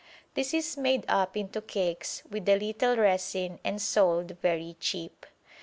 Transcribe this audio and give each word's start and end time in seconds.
This 0.33 0.51
is 0.51 0.77
made 0.77 1.05
up 1.07 1.37
into 1.37 1.61
cakes 1.61 2.23
with 2.27 2.49
a 2.49 2.57
little 2.57 2.95
resin 2.97 3.59
and 3.63 3.79
sold 3.79 4.31
very 4.41 4.75
cheap. 4.79 5.27